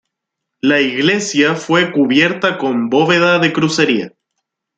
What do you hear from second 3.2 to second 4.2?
de crucería.